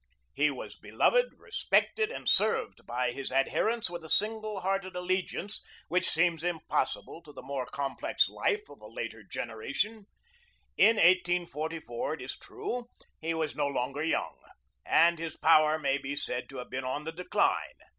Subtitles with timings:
[0.33, 6.09] He was beloved, respected, and served by his adherents with a single hearted allegiance which
[6.09, 10.07] seems impossible to the more complex life of a later generation.
[10.75, 12.87] In 1844, it is true,
[13.19, 14.39] he was no longer young,
[14.87, 17.75] and his power may be said to have been on the decline.